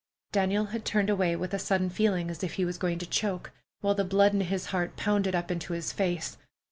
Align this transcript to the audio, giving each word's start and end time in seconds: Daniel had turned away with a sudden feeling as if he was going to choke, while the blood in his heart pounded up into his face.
Daniel 0.31 0.65
had 0.73 0.83
turned 0.83 1.11
away 1.11 1.35
with 1.35 1.53
a 1.53 1.59
sudden 1.59 1.87
feeling 1.87 2.31
as 2.31 2.43
if 2.43 2.53
he 2.55 2.65
was 2.65 2.79
going 2.79 2.97
to 2.97 3.05
choke, 3.05 3.51
while 3.81 3.93
the 3.93 4.03
blood 4.03 4.33
in 4.33 4.41
his 4.41 4.65
heart 4.73 4.97
pounded 4.97 5.35
up 5.35 5.51
into 5.51 5.73
his 5.73 5.93
face. 5.93 6.37